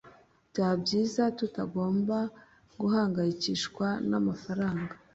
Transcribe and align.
byaba 0.51 0.75
byiza 0.83 1.23
tutagomba 1.37 2.17
guhangayikishwa 2.79 3.87
namafaranga 4.09 4.93